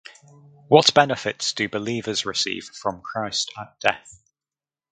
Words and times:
What 0.67 0.95
benefits 0.95 1.53
do 1.53 1.69
believers 1.69 2.25
receive 2.25 2.63
from 2.65 3.03
Christ 3.03 3.51
at 3.55 3.79
death? 3.79 4.19